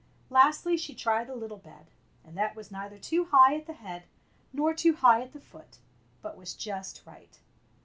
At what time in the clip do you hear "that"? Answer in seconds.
2.35-2.55